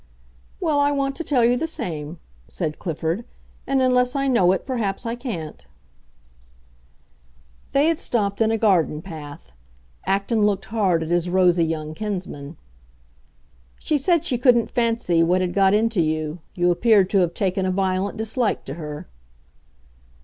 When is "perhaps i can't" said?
4.65-5.63